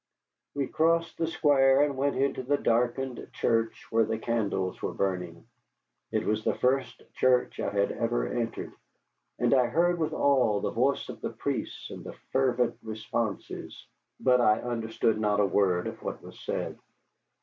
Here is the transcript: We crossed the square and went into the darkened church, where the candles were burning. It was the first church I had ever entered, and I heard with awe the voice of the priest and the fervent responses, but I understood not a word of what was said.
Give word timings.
We 0.55 0.65
crossed 0.65 1.19
the 1.19 1.27
square 1.27 1.81
and 1.83 1.95
went 1.95 2.15
into 2.15 2.41
the 2.41 2.57
darkened 2.57 3.29
church, 3.33 3.85
where 3.91 4.03
the 4.03 4.17
candles 4.17 4.81
were 4.81 4.95
burning. 4.95 5.45
It 6.11 6.25
was 6.25 6.43
the 6.43 6.55
first 6.55 7.03
church 7.13 7.59
I 7.59 7.69
had 7.69 7.91
ever 7.91 8.25
entered, 8.27 8.73
and 9.37 9.53
I 9.53 9.67
heard 9.67 9.99
with 9.99 10.11
awe 10.11 10.59
the 10.59 10.71
voice 10.71 11.07
of 11.09 11.21
the 11.21 11.29
priest 11.29 11.91
and 11.91 12.03
the 12.03 12.13
fervent 12.31 12.79
responses, 12.81 13.85
but 14.19 14.41
I 14.41 14.61
understood 14.61 15.19
not 15.19 15.39
a 15.39 15.45
word 15.45 15.85
of 15.85 16.01
what 16.01 16.23
was 16.23 16.39
said. 16.39 16.79